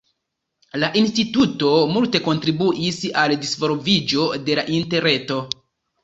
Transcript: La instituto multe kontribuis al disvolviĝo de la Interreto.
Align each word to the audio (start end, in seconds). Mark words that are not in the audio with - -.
La 0.83 0.87
instituto 0.99 1.67
multe 1.97 2.21
kontribuis 2.27 2.97
al 3.25 3.33
disvolviĝo 3.43 4.25
de 4.47 4.57
la 4.61 4.65
Interreto. 4.79 5.39